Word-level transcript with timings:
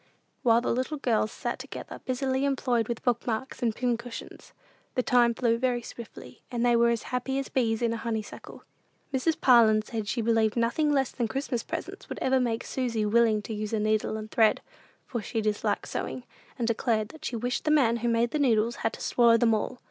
While 0.41 0.61
the 0.61 0.73
little 0.73 0.97
girls 0.97 1.31
sat 1.31 1.59
together 1.59 2.01
busily 2.05 2.43
employed 2.43 2.87
with 2.87 3.03
book 3.03 3.27
marks 3.27 3.61
and 3.61 3.75
pin 3.75 3.97
cushions, 3.97 4.51
the 4.95 5.03
time 5.03 5.35
flew 5.35 5.59
very 5.59 5.83
swiftly, 5.83 6.41
and 6.49 6.65
they 6.65 6.75
were 6.75 6.89
as 6.89 7.03
happy 7.13 7.37
as 7.37 7.49
bees 7.49 7.83
in 7.83 7.93
a 7.93 7.97
honeysuckle. 7.97 8.63
Mrs. 9.13 9.39
Parlin 9.39 9.83
said 9.83 10.07
she 10.07 10.19
believed 10.23 10.57
nothing 10.57 10.91
less 10.91 11.11
than 11.11 11.27
Christmas 11.27 11.61
presents 11.61 12.09
would 12.09 12.17
ever 12.17 12.39
make 12.39 12.63
Susy 12.65 13.05
willing 13.05 13.43
to 13.43 13.53
use 13.53 13.73
a 13.73 13.79
needle 13.79 14.17
and 14.17 14.31
thread; 14.31 14.61
for 15.05 15.21
she 15.21 15.39
disliked 15.39 15.87
sewing, 15.87 16.23
and 16.57 16.67
declared 16.67 17.13
she 17.21 17.35
wished 17.35 17.65
the 17.65 17.69
man 17.69 17.97
who 17.97 18.07
made 18.09 18.31
the 18.31 18.39
needles 18.39 18.77
had 18.77 18.93
to 18.93 19.01
swallow 19.01 19.37
them 19.37 19.53
all. 19.53 19.77